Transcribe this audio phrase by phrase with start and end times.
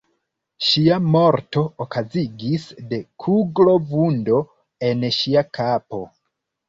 [0.67, 4.43] Ŝia morto okazigis de kuglo-vundo
[4.89, 6.01] en ŝia kapo.